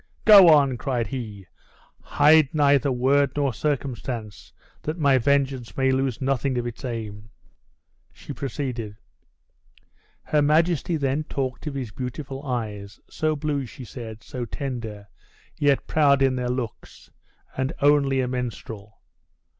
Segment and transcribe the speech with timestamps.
[0.25, 1.45] "Go on!" cried he;
[2.01, 7.29] "hide neither word nor circumstance, that my vengeance may lose nothing of its aim!"
[8.11, 8.97] She proceeded:
[10.23, 15.07] "Her majesty then talked of his beautiful eyes; so blue, she said, so tender,
[15.59, 17.11] yet proud in their looks;
[17.55, 19.03] and only a minstrel!